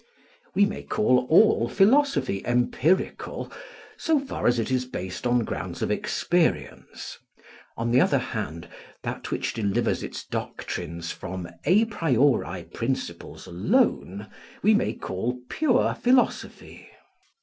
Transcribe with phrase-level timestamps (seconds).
[0.55, 3.51] We may call all philosophy empirical,
[3.97, 7.19] so far as it is based on grounds of experience:
[7.77, 8.67] on the other hand,
[9.03, 14.25] that which delivers its doctrines from a priori principles alone
[14.63, 16.89] we may call pure philosophy.